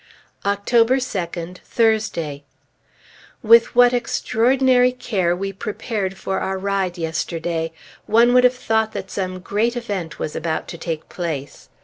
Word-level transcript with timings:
October 0.47 0.97
2d, 0.97 1.59
Thursday. 1.59 2.43
With 3.43 3.75
what 3.75 3.93
extraordinary 3.93 4.91
care 4.93 5.35
we 5.35 5.53
prepared 5.53 6.17
for 6.17 6.39
our 6.39 6.57
ride 6.57 6.97
yesterday! 6.97 7.71
One 8.07 8.33
would 8.33 8.43
have 8.43 8.55
thought 8.55 8.93
that 8.93 9.11
some 9.11 9.41
great 9.41 9.75
event 9.77 10.17
was 10.17 10.35
about 10.35 10.67
to 10.69 10.77
take 10.79 11.07
place. 11.07 11.69